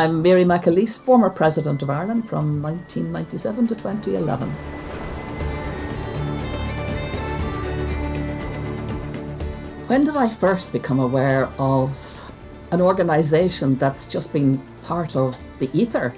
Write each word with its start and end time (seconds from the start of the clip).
I'm 0.00 0.22
Mary 0.22 0.44
McAleese, 0.44 0.98
former 0.98 1.28
President 1.28 1.82
of 1.82 1.90
Ireland 1.90 2.26
from 2.26 2.62
1997 2.62 3.66
to 3.66 3.74
2011. 3.74 4.48
When 9.88 10.04
did 10.04 10.16
I 10.16 10.30
first 10.30 10.72
become 10.72 11.00
aware 11.00 11.50
of 11.58 11.90
an 12.70 12.80
organisation 12.80 13.76
that's 13.76 14.06
just 14.06 14.32
been 14.32 14.56
part 14.80 15.16
of 15.16 15.36
the 15.58 15.68
ether? 15.78 16.14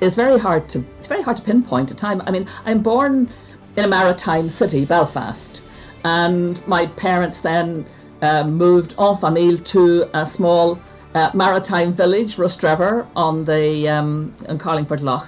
It's 0.00 0.14
very 0.14 0.38
hard 0.38 0.68
to 0.68 0.84
it's 0.98 1.08
very 1.08 1.22
hard 1.22 1.38
to 1.38 1.42
pinpoint 1.42 1.90
a 1.90 1.96
time. 1.96 2.22
I 2.26 2.30
mean, 2.30 2.48
I'm 2.64 2.84
born 2.84 3.28
in 3.76 3.84
a 3.84 3.88
maritime 3.88 4.48
city, 4.48 4.84
Belfast, 4.84 5.60
and 6.04 6.64
my 6.68 6.86
parents 6.86 7.40
then 7.40 7.84
uh, 8.22 8.46
moved 8.46 8.94
en 8.96 9.16
famille 9.16 9.58
to 9.58 10.08
a 10.14 10.24
small 10.24 10.78
uh, 11.14 11.30
maritime 11.32 11.92
village, 11.92 12.36
Rostrevor, 12.36 13.06
on 13.14 13.44
the 13.44 13.88
um, 13.88 14.34
in 14.48 14.58
Carlingford 14.58 15.00
Lough. 15.00 15.26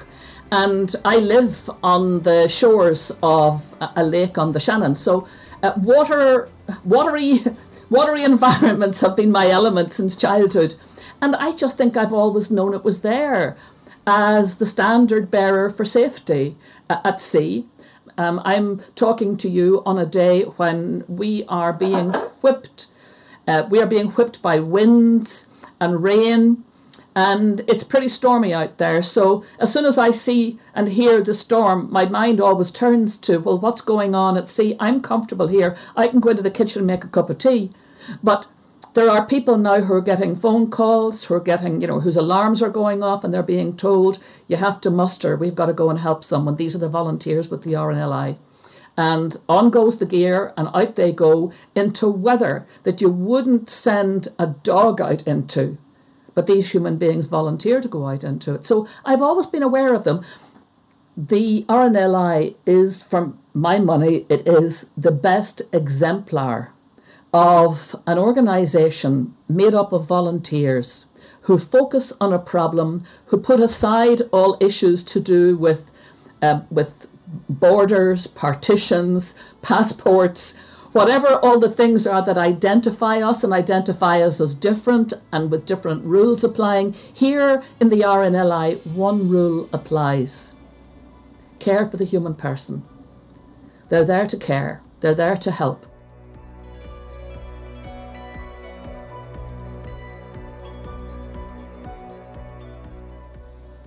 And 0.53 0.95
I 1.05 1.17
live 1.17 1.71
on 1.83 2.21
the 2.23 2.49
shores 2.49 3.13
of 3.23 3.75
a, 3.81 3.91
a 3.97 4.05
lake 4.05 4.39
on 4.39 4.53
the 4.53 4.61
Shannon. 4.61 4.95
So, 4.95 5.27
uh, 5.63 5.73
water, 5.77 6.49
watery, 6.85 7.41
watery 7.91 8.25
environments 8.25 9.01
have 9.01 9.17
been 9.17 9.33
my 9.33 9.49
element 9.49 9.93
since 9.93 10.17
childhood. 10.17 10.77
And 11.21 11.35
I 11.37 11.53
just 11.53 11.79
think 11.79 11.97
I've 11.97 12.13
always 12.13 12.51
known 12.51 12.75
it 12.75 12.85
was 12.85 13.01
there 13.01 13.57
as 14.07 14.57
the 14.57 14.67
standard 14.67 15.31
bearer 15.31 15.71
for 15.71 15.85
safety 15.85 16.57
uh, 16.89 17.01
at 17.05 17.21
sea. 17.21 17.67
Um, 18.19 18.41
I'm 18.45 18.81
talking 18.95 19.37
to 19.39 19.49
you 19.49 19.83
on 19.85 19.99
a 19.99 20.07
day 20.07 20.43
when 20.43 21.05
we 21.09 21.45
are 21.49 21.73
being 21.73 22.13
whipped. 22.41 22.87
Uh, 23.49 23.67
we 23.69 23.81
are 23.81 23.87
being 23.87 24.09
whipped 24.13 24.41
by 24.43 24.59
winds 24.59 25.47
and 25.81 26.03
rain, 26.03 26.65
and 27.15 27.61
it's 27.67 27.85
pretty 27.85 28.09
stormy 28.09 28.53
out 28.53 28.79
there. 28.79 29.03
So 29.03 29.43
as 29.59 29.73
soon 29.73 29.87
as 29.87 29.97
I 29.97 30.11
see 30.11 30.59
and 30.75 30.89
hear 30.89 31.23
the 31.23 31.35
storm, 31.35 31.89
my 31.91 32.05
mind 32.05 32.41
always 32.41 32.71
turns 32.71 33.17
to, 33.19 33.39
well, 33.39 33.59
what's 33.59 33.81
going 33.81 34.15
on 34.15 34.37
at 34.37 34.49
sea? 34.49 34.77
I'm 34.79 35.01
comfortable 35.01 35.49
here. 35.49 35.77
I 35.97 36.09
can 36.09 36.21
go 36.21 36.31
into 36.31 36.43
the 36.43 36.51
kitchen 36.51 36.81
and 36.81 36.87
make 36.87 37.05
a 37.05 37.09
cup 37.09 37.31
of 37.31 37.39
tea. 37.39 37.73
But 38.23 38.47
there 38.93 39.11
are 39.11 39.27
people 39.27 39.57
now 39.59 39.81
who 39.81 39.95
are 39.95 40.03
getting 40.03 40.37
phone 40.37 40.71
calls, 40.71 41.25
who 41.25 41.35
are 41.35 41.41
getting, 41.41 41.81
you 41.81 41.87
know, 41.87 42.01
whose 42.01 42.17
alarms 42.17 42.63
are 42.63 42.71
going 42.71 43.03
off 43.03 43.25
and 43.25 43.33
they're 43.33 43.43
being 43.43 43.77
told, 43.77 44.19
you 44.49 44.57
have 44.57 44.81
to 44.83 44.91
muster, 44.91 45.37
we've 45.37 45.55
got 45.55 45.67
to 45.67 45.73
go 45.73 45.91
and 45.91 46.01
help 46.01 46.25
someone. 46.25 46.57
These 46.57 46.75
are 46.77 46.81
the 46.81 46.89
volunteers 46.89 47.51
with 47.51 47.63
the 47.63 47.73
RNLI. 47.73 48.39
And 48.97 49.37
on 49.49 49.71
goes 49.71 49.99
the 49.99 50.07
gear 50.07 50.53
and 50.57 50.69
out 50.75 50.97
they 50.97 51.13
go 51.13 51.53
into 51.75 52.09
weather 52.09 52.67
that 52.85 53.01
you 53.01 53.11
wouldn't 53.11 53.69
send 53.69 54.29
a 54.39 54.47
dog 54.47 55.01
out 55.01 55.23
into. 55.27 55.77
But 56.35 56.47
these 56.47 56.71
human 56.71 56.97
beings 56.97 57.27
volunteer 57.27 57.81
to 57.81 57.89
go 57.89 58.09
out 58.09 58.25
into 58.25 58.55
it. 58.55 58.67
So 58.67 58.87
I've 59.05 59.23
always 59.23 59.47
been 59.47 59.63
aware 59.63 59.95
of 59.95 60.05
them. 60.05 60.25
The 61.17 61.65
RNLI 61.69 62.57
is, 62.67 63.03
from 63.03 63.39
my 63.55 63.79
money, 63.79 64.27
it 64.29 64.47
is 64.47 64.91
the 64.97 65.13
best 65.13 65.63
exemplar 65.73 66.73
of 67.33 67.97
an 68.07 68.19
organisation 68.19 69.35
made 69.49 69.75
up 69.75 69.93
of 69.93 70.07
volunteers 70.07 71.07
who 71.43 71.59
focus 71.59 72.13
on 72.21 72.33
a 72.33 72.39
problem, 72.39 73.01
who 73.27 73.39
put 73.39 73.61
aside 73.61 74.23
all 74.33 74.57
issues 74.61 75.03
to 75.05 75.21
do 75.21 75.57
with, 75.57 75.91
uh, 76.43 76.61
with 76.71 77.09
borders, 77.49 78.27
partitions, 78.27 79.35
passports, 79.63 80.55
whatever 80.93 81.37
all 81.43 81.61
the 81.61 81.71
things 81.71 82.07
are 82.07 82.25
that 82.25 82.39
identify 82.39 83.19
us 83.19 83.45
and 83.45 83.53
identify 83.53 84.21
us 84.21 84.41
as 84.41 84.55
different 84.55 85.13
and 85.33 85.51
with 85.51 85.67
different 85.67 86.05
rules 86.05 86.43
applying, 86.43 86.95
here 87.13 87.63
in 87.81 87.91
the 87.91 88.01
RNLI, 88.01 88.85
one 88.87 89.29
rule 89.29 89.69
applies 89.73 90.55
care 91.59 91.89
for 91.89 91.97
the 91.97 92.05
human 92.05 92.35
person. 92.35 92.83
They're 93.89 94.05
there 94.05 94.27
to 94.27 94.37
care, 94.37 94.83
they're 95.01 95.15
there 95.15 95.37
to 95.37 95.51
help. 95.51 95.87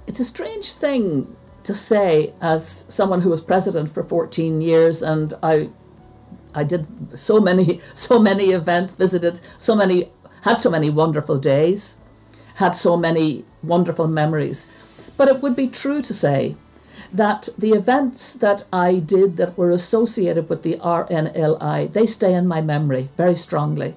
It's 0.08 0.20
a 0.20 0.26
strange 0.26 0.74
thing 0.74 1.36
to 1.64 1.76
say 1.76 2.34
as 2.42 2.86
someone 2.90 3.22
who 3.22 3.30
was 3.30 3.42
president 3.42 3.90
for 3.90 4.04
14 4.04 4.62
years 4.62 5.02
and 5.02 5.34
I 5.44 5.70
I 6.56 6.64
did 6.64 6.88
so 7.20 7.40
many 7.40 7.82
so 7.94 8.20
many 8.20 8.52
events 8.52 8.94
visited 8.94 9.40
so 9.58 9.76
many 9.76 10.12
had 10.44 10.56
so 10.56 10.70
many 10.70 10.90
wonderful 10.90 11.38
days 11.38 11.98
had 12.60 12.76
so 12.76 12.98
many 12.98 13.46
wonderful 13.64 14.08
memories. 14.08 14.68
But 15.16 15.30
it 15.30 15.42
would 15.42 15.56
be 15.56 15.68
true 15.68 16.02
to 16.02 16.14
say 16.14 16.56
that 17.12 17.48
the 17.58 17.72
events 17.72 18.34
that 18.34 18.66
I 18.72 18.96
did 18.96 19.38
that 19.38 19.58
were 19.58 19.70
associated 19.72 20.50
with 20.50 20.64
the 20.64 20.76
RNLI 20.76 21.92
they 21.94 22.06
stay 22.06 22.34
in 22.34 22.48
my 22.48 22.62
memory 22.62 23.10
very 23.18 23.36
strongly. 23.36 23.96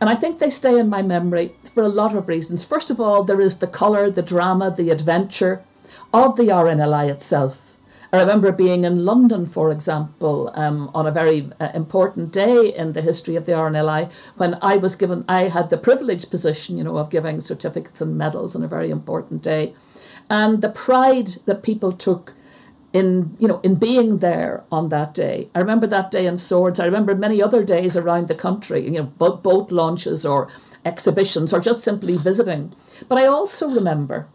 And 0.00 0.08
I 0.08 0.14
think 0.14 0.38
they 0.38 0.50
stay 0.50 0.78
in 0.78 0.88
my 0.88 1.02
memory 1.02 1.56
for 1.74 1.82
a 1.82 1.88
lot 1.88 2.14
of 2.14 2.28
reasons. 2.28 2.64
First 2.64 2.90
of 2.90 3.00
all 3.00 3.24
there 3.24 3.40
is 3.40 3.58
the 3.58 3.66
color 3.66 4.10
the 4.10 4.22
drama 4.22 4.70
the 4.70 4.90
adventure 4.90 5.64
of 6.12 6.36
the 6.36 6.44
RNLI 6.44 7.10
itself. 7.10 7.76
I 8.12 8.20
remember 8.20 8.52
being 8.52 8.84
in 8.84 9.04
London, 9.04 9.44
for 9.44 9.70
example, 9.70 10.50
um, 10.54 10.90
on 10.94 11.06
a 11.06 11.10
very 11.10 11.50
uh, 11.60 11.68
important 11.74 12.32
day 12.32 12.74
in 12.74 12.94
the 12.94 13.02
history 13.02 13.36
of 13.36 13.44
the 13.44 13.52
RNLI 13.52 14.10
when 14.36 14.58
I 14.62 14.78
was 14.78 14.96
given, 14.96 15.26
I 15.28 15.48
had 15.48 15.68
the 15.68 15.76
privileged 15.76 16.30
position, 16.30 16.78
you 16.78 16.84
know, 16.84 16.96
of 16.96 17.10
giving 17.10 17.40
certificates 17.40 18.00
and 18.00 18.16
medals 18.16 18.56
on 18.56 18.62
a 18.62 18.68
very 18.68 18.90
important 18.90 19.42
day. 19.42 19.74
And 20.30 20.62
the 20.62 20.70
pride 20.70 21.36
that 21.44 21.62
people 21.62 21.92
took 21.92 22.34
in, 22.94 23.36
you 23.38 23.46
know, 23.46 23.60
in 23.60 23.74
being 23.74 24.18
there 24.18 24.64
on 24.72 24.88
that 24.88 25.12
day. 25.12 25.50
I 25.54 25.58
remember 25.58 25.86
that 25.88 26.10
day 26.10 26.26
in 26.26 26.38
Swords. 26.38 26.80
I 26.80 26.86
remember 26.86 27.14
many 27.14 27.42
other 27.42 27.62
days 27.62 27.96
around 27.96 28.28
the 28.28 28.34
country, 28.34 28.84
you 28.84 28.90
know, 28.92 29.02
boat, 29.02 29.42
boat 29.42 29.70
launches 29.70 30.24
or 30.24 30.48
exhibitions 30.84 31.52
or 31.52 31.60
just 31.60 31.82
simply 31.82 32.16
visiting. 32.16 32.72
But 33.06 33.18
I 33.18 33.26
also 33.26 33.68
remember 33.68 34.26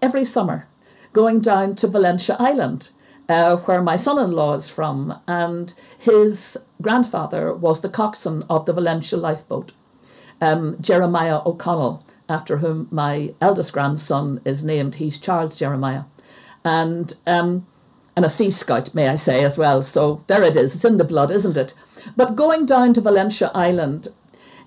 every 0.00 0.24
summer 0.24 0.68
going 1.12 1.40
down 1.40 1.74
to 1.76 1.88
Valentia 1.88 2.36
Island, 2.38 2.90
uh, 3.28 3.56
where 3.58 3.82
my 3.82 3.96
son 3.96 4.18
in 4.18 4.32
law 4.32 4.54
is 4.54 4.68
from, 4.68 5.20
and 5.26 5.74
his 5.98 6.58
grandfather 6.82 7.54
was 7.54 7.80
the 7.80 7.88
coxswain 7.88 8.44
of 8.48 8.66
the 8.66 8.74
Valentia 8.74 9.18
lifeboat, 9.18 9.72
um, 10.40 10.76
Jeremiah 10.80 11.40
O'Connell, 11.44 12.04
after 12.28 12.58
whom 12.58 12.88
my 12.90 13.34
eldest 13.40 13.72
grandson 13.72 14.40
is 14.44 14.64
named. 14.64 14.96
He's 14.96 15.18
Charles 15.18 15.58
Jeremiah. 15.58 16.04
And 16.64 17.14
um, 17.26 17.66
and 18.16 18.24
a 18.24 18.30
sea 18.30 18.50
scout, 18.50 18.94
may 18.94 19.08
I 19.08 19.16
say, 19.16 19.44
as 19.44 19.56
well. 19.56 19.82
So 19.82 20.24
there 20.26 20.42
it 20.42 20.56
is. 20.56 20.74
It's 20.74 20.84
in 20.84 20.98
the 20.98 21.04
blood, 21.04 21.30
isn't 21.30 21.56
it? 21.56 21.74
But 22.16 22.36
going 22.36 22.66
down 22.66 22.92
to 22.94 23.00
Valentia 23.00 23.50
Island 23.54 24.08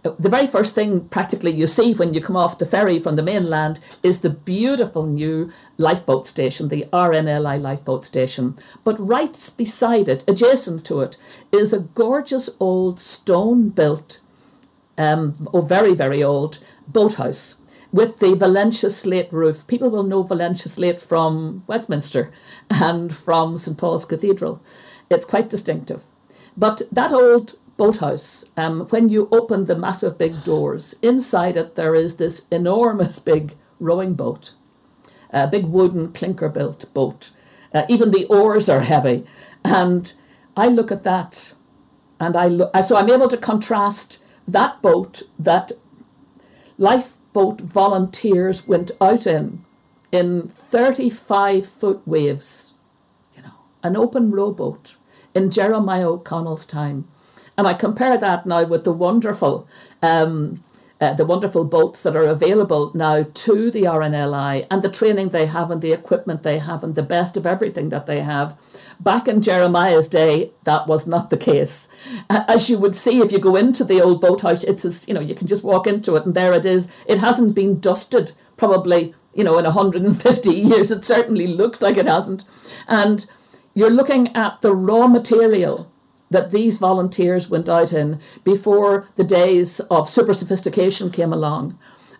the 0.03 0.29
very 0.29 0.47
first 0.47 0.75
thing 0.75 1.07
practically 1.07 1.51
you 1.51 1.65
see 1.65 1.93
when 1.93 2.13
you 2.13 2.21
come 2.21 2.35
off 2.35 2.57
the 2.57 2.65
ferry 2.65 2.99
from 2.99 3.15
the 3.15 3.23
mainland 3.23 3.79
is 4.03 4.19
the 4.19 4.29
beautiful 4.29 5.05
new 5.05 5.49
lifeboat 5.77 6.27
station, 6.27 6.67
the 6.67 6.85
RNLI 6.91 7.61
lifeboat 7.61 8.03
station. 8.03 8.55
But 8.83 8.99
right 8.99 9.51
beside 9.55 10.09
it, 10.09 10.25
adjacent 10.27 10.85
to 10.85 10.99
it, 10.99 11.17
is 11.51 11.71
a 11.71 11.79
gorgeous 11.79 12.49
old 12.59 12.99
stone 12.99 13.69
built, 13.69 14.19
um, 14.97 15.47
oh, 15.53 15.61
very, 15.61 15.95
very 15.95 16.21
old 16.21 16.59
boathouse 16.87 17.57
with 17.93 18.19
the 18.19 18.35
Valentia 18.35 18.91
slate 18.91 19.31
roof. 19.31 19.65
People 19.67 19.89
will 19.89 20.03
know 20.03 20.23
Valentia 20.23 20.67
slate 20.67 20.99
from 20.99 21.63
Westminster 21.67 22.31
and 22.69 23.15
from 23.15 23.55
St 23.55 23.77
Paul's 23.77 24.03
Cathedral. 24.03 24.61
It's 25.09 25.25
quite 25.25 25.49
distinctive. 25.49 26.03
But 26.57 26.81
that 26.91 27.13
old 27.13 27.53
boathouse, 27.77 28.45
um, 28.57 28.81
when 28.89 29.09
you 29.09 29.27
open 29.31 29.65
the 29.65 29.75
massive 29.75 30.17
big 30.17 30.43
doors, 30.43 30.95
inside 31.01 31.57
it 31.57 31.75
there 31.75 31.95
is 31.95 32.17
this 32.17 32.45
enormous 32.51 33.19
big 33.19 33.55
rowing 33.79 34.13
boat, 34.13 34.53
a 35.31 35.47
big 35.47 35.65
wooden 35.65 36.11
clinker 36.13 36.49
built 36.49 36.91
boat. 36.93 37.31
Uh, 37.73 37.83
even 37.89 38.11
the 38.11 38.25
oars 38.25 38.69
are 38.69 38.81
heavy. 38.81 39.25
And 39.65 40.13
I 40.55 40.67
look 40.67 40.91
at 40.91 41.03
that 41.03 41.53
and 42.19 42.37
I 42.37 42.47
look, 42.47 42.75
so 42.83 42.95
I'm 42.95 43.09
able 43.09 43.27
to 43.27 43.37
contrast 43.37 44.19
that 44.47 44.81
boat 44.81 45.23
that 45.39 45.71
lifeboat 46.77 47.61
volunteers 47.61 48.67
went 48.67 48.91
out 49.01 49.25
in 49.25 49.65
in 50.11 50.47
35 50.47 51.65
foot 51.65 52.01
waves, 52.05 52.73
you 53.35 53.41
know, 53.41 53.53
an 53.81 53.97
open 53.97 54.29
rowboat 54.29 54.97
in 55.33 55.49
Jeremiah 55.49 56.11
O'Connell's 56.11 56.67
time 56.67 57.07
and 57.57 57.67
I 57.67 57.73
compare 57.73 58.17
that 58.17 58.45
now 58.45 58.63
with 58.65 58.83
the 58.83 58.93
wonderful, 58.93 59.67
um, 60.01 60.63
uh, 60.99 61.13
the 61.13 61.25
wonderful 61.25 61.65
boats 61.65 62.01
that 62.03 62.15
are 62.15 62.25
available 62.25 62.91
now 62.93 63.23
to 63.23 63.71
the 63.71 63.83
RNLI 63.83 64.67
and 64.71 64.81
the 64.81 64.89
training 64.89 65.29
they 65.29 65.45
have 65.45 65.69
and 65.69 65.81
the 65.81 65.91
equipment 65.91 66.43
they 66.43 66.59
have 66.59 66.83
and 66.83 66.95
the 66.95 67.03
best 67.03 67.35
of 67.37 67.45
everything 67.45 67.89
that 67.89 68.05
they 68.05 68.21
have. 68.21 68.57
Back 68.99 69.27
in 69.27 69.41
Jeremiah's 69.41 70.07
day, 70.07 70.51
that 70.63 70.87
was 70.87 71.05
not 71.05 71.29
the 71.29 71.37
case. 71.37 71.89
As 72.29 72.69
you 72.69 72.77
would 72.77 72.95
see 72.95 73.19
if 73.19 73.31
you 73.31 73.39
go 73.39 73.55
into 73.55 73.83
the 73.83 74.01
old 74.01 74.21
boathouse, 74.21 74.63
it's 74.63 74.85
as, 74.85 75.07
you 75.07 75.13
know, 75.13 75.19
you 75.19 75.35
can 75.35 75.47
just 75.47 75.63
walk 75.63 75.87
into 75.87 76.15
it 76.15 76.25
and 76.25 76.35
there 76.35 76.53
it 76.53 76.65
is. 76.65 76.87
It 77.05 77.17
hasn't 77.17 77.53
been 77.53 77.79
dusted 77.79 78.31
probably 78.55 79.13
you 79.33 79.43
know, 79.43 79.57
in 79.57 79.65
150 79.65 80.49
years. 80.51 80.91
It 80.91 81.03
certainly 81.03 81.47
looks 81.47 81.81
like 81.81 81.97
it 81.97 82.07
hasn't. 82.07 82.45
And 82.87 83.25
you're 83.73 83.89
looking 83.89 84.35
at 84.35 84.61
the 84.61 84.75
raw 84.75 85.07
material 85.07 85.91
that 86.33 86.51
these 86.51 86.77
volunteers 86.77 87.49
went 87.49 87.69
out 87.69 87.93
in 87.93 88.19
before 88.43 89.07
the 89.15 89.23
days 89.23 89.79
of 89.79 90.09
super 90.09 90.33
sophistication 90.33 91.09
came 91.09 91.31
along. 91.31 91.77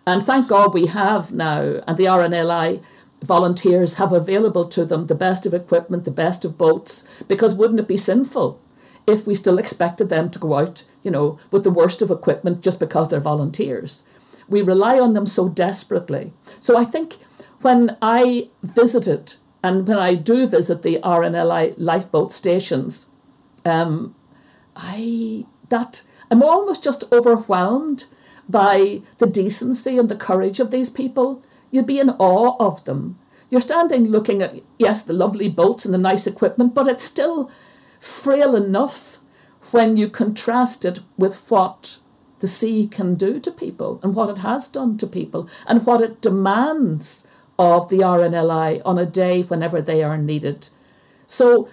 And 0.08 0.24
thank 0.24 0.48
God 0.48 0.74
we 0.74 0.88
have 0.88 1.32
now, 1.34 1.82
and 1.88 1.98
the 1.98 2.06
RNLI 2.06 2.82
volunteers 3.22 3.96
have 3.96 4.14
available 4.14 4.68
to 4.70 4.86
them 4.86 5.08
the 5.08 5.16
best 5.16 5.46
of 5.46 5.54
equipment, 5.54 6.04
the 6.04 6.12
best 6.12 6.46
of 6.46 6.58
boats, 6.58 7.04
because 7.28 7.56
wouldn't 7.56 7.80
it 7.80 7.88
be 7.88 7.98
sinful 7.98 8.62
if 9.08 9.26
we 9.26 9.36
still 9.36 9.58
expected 9.58 10.10
them 10.10 10.30
to 10.30 10.40
go 10.40 10.56
out, 10.56 10.84
you 11.02 11.12
know, 11.12 11.40
with 11.52 11.64
the 11.64 11.72
worst 11.72 12.02
of 12.02 12.12
equipment 12.12 12.62
just 12.62 12.80
because 12.80 13.10
they're 13.10 13.20
volunteers? 13.20 14.04
We 14.48 14.62
rely 14.62 15.00
on 15.00 15.14
them 15.14 15.26
so 15.26 15.50
desperately. 15.50 16.34
So 16.60 16.78
I 16.78 16.84
think 16.84 17.18
when 17.62 17.98
I 18.02 18.50
visited 18.62 19.36
and 19.64 19.88
when 19.88 19.98
I 19.98 20.16
do 20.16 20.46
visit 20.46 20.82
the 20.82 21.00
RNLI 21.02 21.76
lifeboat 21.78 22.34
stations, 22.34 23.08
um, 23.66 24.16
I 24.76 25.46
that 25.70 26.04
I'm 26.30 26.44
almost 26.44 26.84
just 26.84 27.04
overwhelmed 27.12 28.06
by 28.50 29.02
the 29.18 29.28
decency 29.28 29.98
and 29.98 30.10
the 30.10 30.16
courage 30.16 30.60
of 30.60 30.72
these 30.72 30.90
people. 30.90 31.42
You'd 31.72 31.88
be 31.88 32.00
in 32.00 32.12
awe 32.12 32.56
of 32.60 32.84
them. 32.86 33.18
You're 33.50 33.62
standing 33.62 34.06
looking 34.06 34.42
at 34.42 34.56
yes, 34.78 35.02
the 35.02 35.14
lovely 35.14 35.50
boats 35.50 35.86
and 35.86 35.94
the 35.94 35.98
nice 36.00 36.28
equipment, 36.28 36.74
but 36.74 36.88
it's 36.88 37.04
still 37.04 37.52
frail 38.00 38.56
enough 38.56 39.20
when 39.72 39.98
you 39.98 40.10
contrast 40.10 40.86
it 40.86 41.00
with 41.18 41.36
what 41.50 41.98
the 42.40 42.48
sea 42.48 42.88
can 42.88 43.16
do 43.16 43.40
to 43.40 43.52
people 43.52 44.00
and 44.04 44.14
what 44.14 44.30
it 44.30 44.40
has 44.40 44.68
done 44.68 44.98
to 44.98 45.08
people 45.08 45.50
and 45.66 45.86
what 45.86 46.02
it 46.02 46.22
demands 46.22 47.26
of 47.58 47.90
the 47.90 48.00
RNLI 48.00 48.82
on 48.84 48.98
a 48.98 49.06
day 49.06 49.44
whenever 49.44 49.82
they 49.82 50.04
are 50.04 50.18
needed. 50.18 50.70
So 51.26 51.70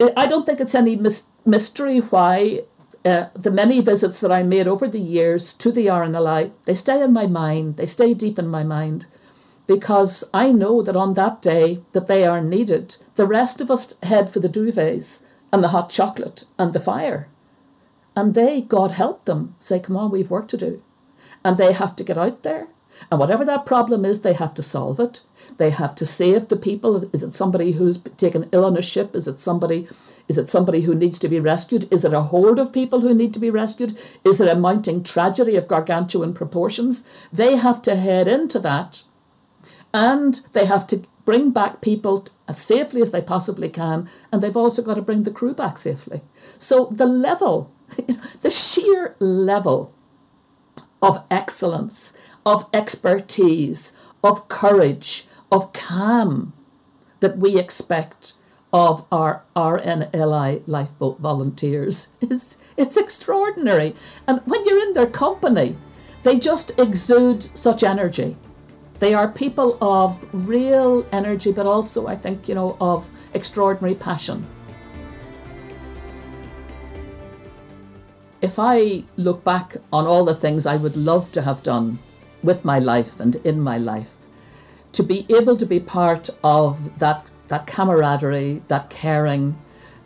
I 0.00 0.26
don't 0.26 0.46
think 0.46 0.60
it's 0.60 0.74
any 0.74 0.96
mis- 0.96 1.26
mystery 1.44 1.98
why 1.98 2.62
uh, 3.04 3.26
the 3.34 3.50
many 3.50 3.80
visits 3.80 4.20
that 4.20 4.32
I 4.32 4.42
made 4.42 4.68
over 4.68 4.88
the 4.88 5.00
years 5.00 5.52
to 5.54 5.72
the 5.72 5.86
RNLI, 5.86 6.52
they 6.64 6.74
stay 6.74 7.02
in 7.02 7.12
my 7.12 7.26
mind, 7.26 7.76
they 7.76 7.86
stay 7.86 8.14
deep 8.14 8.38
in 8.38 8.48
my 8.48 8.62
mind, 8.62 9.06
because 9.66 10.24
I 10.32 10.52
know 10.52 10.82
that 10.82 10.96
on 10.96 11.14
that 11.14 11.42
day 11.42 11.80
that 11.92 12.06
they 12.06 12.24
are 12.24 12.40
needed, 12.40 12.96
the 13.16 13.26
rest 13.26 13.60
of 13.60 13.70
us 13.70 13.96
head 14.02 14.30
for 14.30 14.40
the 14.40 14.48
duvets 14.48 15.22
and 15.52 15.62
the 15.62 15.68
hot 15.68 15.90
chocolate 15.90 16.44
and 16.58 16.72
the 16.72 16.80
fire. 16.80 17.28
And 18.14 18.34
they, 18.34 18.60
God 18.60 18.92
help 18.92 19.24
them, 19.24 19.54
say, 19.58 19.80
come 19.80 19.96
on, 19.96 20.10
we've 20.10 20.30
work 20.30 20.48
to 20.48 20.56
do. 20.56 20.82
And 21.44 21.56
they 21.56 21.72
have 21.72 21.96
to 21.96 22.04
get 22.04 22.18
out 22.18 22.42
there 22.42 22.68
and 23.10 23.20
whatever 23.20 23.44
that 23.44 23.66
problem 23.66 24.04
is, 24.04 24.20
they 24.20 24.32
have 24.32 24.54
to 24.54 24.62
solve 24.62 25.00
it. 25.00 25.22
They 25.58 25.70
have 25.70 25.94
to 25.96 26.06
save 26.06 26.48
the 26.48 26.56
people. 26.56 27.08
Is 27.12 27.22
it 27.22 27.34
somebody 27.34 27.72
who's 27.72 27.98
taken 28.16 28.48
ill 28.52 28.64
on 28.64 28.76
a 28.76 28.82
ship? 28.82 29.14
Is 29.14 29.28
it 29.28 29.40
somebody? 29.40 29.88
Is 30.28 30.38
it 30.38 30.48
somebody 30.48 30.82
who 30.82 30.94
needs 30.94 31.18
to 31.18 31.28
be 31.28 31.40
rescued? 31.40 31.88
Is 31.92 32.04
it 32.04 32.12
a 32.12 32.22
horde 32.22 32.58
of 32.58 32.72
people 32.72 33.00
who 33.00 33.14
need 33.14 33.34
to 33.34 33.40
be 33.40 33.50
rescued? 33.50 33.98
Is 34.24 34.38
there 34.38 34.52
a 34.52 34.58
mounting 34.58 35.02
tragedy 35.02 35.56
of 35.56 35.68
gargantuan 35.68 36.32
proportions? 36.32 37.04
They 37.32 37.56
have 37.56 37.82
to 37.82 37.96
head 37.96 38.28
into 38.28 38.58
that, 38.60 39.02
and 39.92 40.40
they 40.52 40.66
have 40.66 40.86
to 40.88 41.02
bring 41.24 41.50
back 41.50 41.80
people 41.80 42.26
as 42.48 42.58
safely 42.58 43.02
as 43.02 43.10
they 43.10 43.22
possibly 43.22 43.68
can, 43.68 44.08
and 44.30 44.42
they've 44.42 44.56
also 44.56 44.82
got 44.82 44.94
to 44.94 45.02
bring 45.02 45.22
the 45.24 45.30
crew 45.30 45.54
back 45.54 45.78
safely. 45.78 46.22
So 46.58 46.88
the 46.90 47.06
level, 47.06 47.72
the 48.40 48.50
sheer 48.50 49.16
level 49.18 49.92
of 51.00 51.24
excellence 51.30 52.12
of 52.44 52.68
expertise, 52.72 53.92
of 54.22 54.48
courage, 54.48 55.26
of 55.50 55.72
calm 55.72 56.52
that 57.20 57.38
we 57.38 57.58
expect 57.58 58.34
of 58.72 59.04
our 59.12 59.44
RNLI 59.54 60.62
lifeboat 60.66 61.20
volunteers 61.20 62.08
is 62.20 62.56
it's 62.76 62.96
extraordinary. 62.96 63.94
And 64.26 64.40
when 64.46 64.64
you're 64.64 64.82
in 64.82 64.94
their 64.94 65.06
company, 65.06 65.76
they 66.22 66.38
just 66.38 66.78
exude 66.80 67.56
such 67.56 67.82
energy. 67.82 68.36
They 68.98 69.14
are 69.14 69.28
people 69.28 69.76
of 69.80 70.16
real 70.32 71.04
energy, 71.12 71.52
but 71.52 71.66
also, 71.66 72.06
I 72.06 72.16
think, 72.16 72.48
you 72.48 72.54
know, 72.54 72.76
of 72.80 73.10
extraordinary 73.34 73.96
passion. 73.96 74.46
If 78.40 78.58
I 78.58 79.04
look 79.16 79.44
back 79.44 79.76
on 79.92 80.06
all 80.06 80.24
the 80.24 80.34
things 80.34 80.66
I 80.66 80.76
would 80.76 80.96
love 80.96 81.30
to 81.32 81.42
have 81.42 81.62
done 81.62 81.98
with 82.42 82.64
my 82.64 82.78
life 82.78 83.20
and 83.20 83.36
in 83.36 83.60
my 83.60 83.78
life. 83.78 84.10
To 84.92 85.02
be 85.02 85.26
able 85.28 85.56
to 85.56 85.66
be 85.66 85.80
part 85.80 86.28
of 86.44 86.98
that, 86.98 87.26
that 87.48 87.66
camaraderie, 87.66 88.62
that 88.68 88.90
caring, 88.90 89.58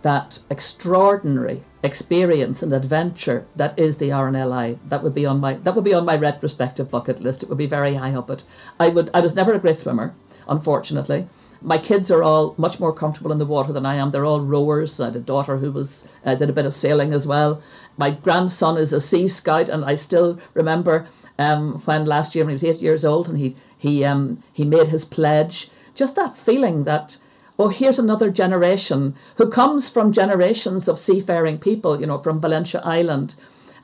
that 0.03 0.39
extraordinary 0.51 1.65
experience 1.83 2.63
and 2.63 2.73
adventure 2.73 3.47
that 3.57 3.79
is 3.79 3.97
the 3.97 4.11
RNLI. 4.11 4.79
That 4.89 5.03
would 5.03 5.15
be 5.15 5.25
on 5.25 5.41
my 5.41 5.55
that 5.55 5.75
would 5.75 5.85
be 5.85 5.95
on 5.95 6.05
my 6.05 6.17
retrospective 6.17 6.91
bucket 6.91 7.21
list. 7.21 7.43
It 7.43 7.49
would 7.49 7.59
be 7.59 7.67
very 7.67 7.95
high 7.95 8.15
up 8.15 8.31
it. 8.31 8.45
I 8.79 8.89
would 8.89 9.11
I 9.15 9.21
was 9.21 9.35
never 9.35 9.53
a 9.53 9.59
great 9.59 9.77
swimmer, 9.77 10.15
unfortunately. 10.49 11.29
My 11.63 11.79
kids 11.79 12.11
are 12.11 12.23
all 12.23 12.55
much 12.59 12.79
more 12.79 12.93
comfortable 12.93 13.33
in 13.33 13.39
the 13.39 13.47
water 13.47 13.73
than 13.73 13.87
I 13.87 13.95
am. 13.97 14.11
They're 14.11 14.27
all 14.27 14.43
rowers. 14.43 15.01
I 15.01 15.07
had 15.07 15.17
a 15.17 15.21
daughter 15.21 15.57
who 15.57 15.73
was 15.73 16.07
uh, 16.25 16.35
did 16.35 16.51
a 16.51 16.53
bit 16.53 16.67
of 16.67 16.75
sailing 16.75 17.13
as 17.13 17.27
well. 17.27 17.63
My 17.97 18.11
grandson 18.11 18.77
is 18.77 18.93
a 18.93 19.01
sea 19.01 19.27
scout, 19.27 19.69
and 19.69 19.85
I 19.85 19.95
still 19.95 20.39
remember 20.55 21.09
um, 21.39 21.81
when 21.85 22.05
last 22.05 22.35
year 22.35 22.45
when 22.45 22.51
he 22.51 22.55
was 22.55 22.65
eight 22.65 22.83
years 22.83 23.05
old 23.05 23.29
and 23.29 23.39
he 23.39 23.57
he 23.77 24.05
um, 24.05 24.43
he 24.53 24.65
made 24.65 24.89
his 24.89 25.05
pledge. 25.05 25.71
Just 25.95 26.17
that 26.17 26.37
feeling 26.37 26.85
that 26.85 27.19
oh 27.59 27.69
here's 27.69 27.99
another 27.99 28.31
generation 28.31 29.15
who 29.37 29.49
comes 29.49 29.89
from 29.89 30.13
generations 30.13 30.89
of 30.89 30.99
seafaring 30.99 31.59
people, 31.59 32.01
you 32.01 32.07
know, 32.07 32.19
from 32.19 32.41
Valentia 32.41 32.81
Island, 32.85 33.35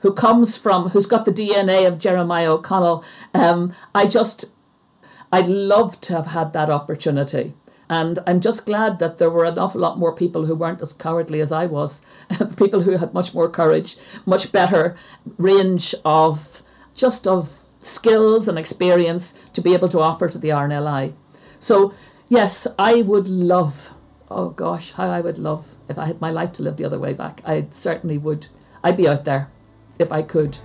who 0.00 0.12
comes 0.12 0.56
from 0.56 0.90
who's 0.90 1.06
got 1.06 1.25
the 1.25 1.32
DNA 1.32 1.87
of 1.87 1.99
Jeremiah 1.99 2.52
O'Connell. 2.52 3.04
Um, 3.34 3.72
I 3.94 4.06
just 4.06 4.46
I'd 5.32 5.48
love 5.48 6.00
to 6.02 6.14
have 6.14 6.26
had 6.26 6.52
that 6.52 6.70
opportunity. 6.70 7.55
And 7.88 8.20
I'm 8.26 8.40
just 8.40 8.64
glad 8.64 9.00
that 9.00 9.19
there 9.19 9.28
were 9.28 9.44
an 9.44 9.58
awful 9.58 9.81
lot 9.81 9.98
more 9.98 10.14
people 10.14 10.46
who 10.46 10.55
weren't 10.55 10.81
as 10.81 10.94
cowardly 10.94 11.41
as 11.41 11.53
I 11.53 11.67
was, 11.67 12.00
people 12.56 12.82
who 12.82 12.93
had 12.93 13.12
much 13.12 13.34
more 13.34 13.50
courage, 13.50 13.98
much 14.24 14.50
better 14.50 14.96
range 15.36 15.94
of 16.05 16.62
just 16.94 17.27
of 17.27 17.61
skills 17.81 18.49
and 18.49 18.58
experience 18.58 19.34
to 19.53 19.61
be 19.61 19.75
able 19.75 19.89
to 19.89 20.01
offer 20.01 20.29
to 20.29 20.39
the 20.39 20.51
RNLI. 20.51 21.13
So, 21.58 21.93
yes, 22.29 22.67
I 22.79 23.03
would 23.03 23.29
love, 23.29 23.93
oh 24.31 24.51
gosh, 24.51 24.93
how 24.93 25.11
I 25.11 25.20
would 25.20 25.39
love 25.39 25.77
if 25.89 25.99
I 25.99 26.06
had 26.06 26.20
my 26.20 26.31
life 26.31 26.53
to 26.55 26.63
live 26.63 26.77
the 26.77 26.84
other 26.84 26.99
way 26.99 27.13
back. 27.13 27.41
I 27.44 27.67
certainly 27.70 28.19
would. 28.19 28.46
I'd 28.84 28.96
be 28.96 29.08
out 29.08 29.25
there 29.25 29.51
if 29.99 30.13
I 30.13 30.22
could. 30.22 30.58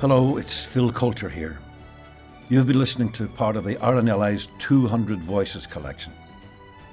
Hello, 0.00 0.36
it's 0.36 0.64
Phil 0.64 0.92
Coulter 0.92 1.28
here. 1.28 1.58
You've 2.48 2.68
been 2.68 2.78
listening 2.78 3.10
to 3.12 3.26
part 3.26 3.56
of 3.56 3.64
the 3.64 3.74
RNLI's 3.76 4.48
200 4.58 5.20
Voices 5.20 5.66
collection. 5.66 6.12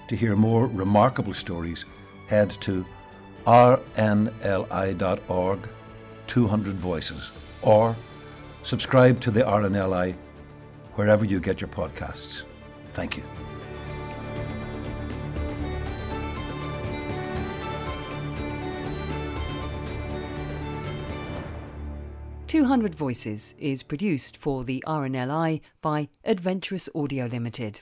To 0.07 0.15
hear 0.15 0.35
more 0.35 0.67
remarkable 0.67 1.33
stories, 1.33 1.85
head 2.27 2.51
to 2.62 2.85
rnli.org 3.45 4.39
200 6.27 6.75
Voices 6.75 7.31
or 7.62 7.95
subscribe 8.62 9.19
to 9.21 9.31
the 9.31 9.41
RNLI 9.41 10.15
wherever 10.93 11.25
you 11.25 11.39
get 11.39 11.62
your 11.62 11.69
podcasts. 11.69 12.43
Thank 12.93 13.17
you. 13.17 13.24
Two 22.47 22.65
Hundred 22.65 22.95
Voices 22.95 23.53
is 23.59 23.83
produced 23.83 24.38
for 24.38 24.63
the 24.63 24.81
RNLI 24.88 25.59
by 25.81 26.07
Adventurous 26.24 26.88
Audio 26.95 27.25
Limited. 27.25 27.81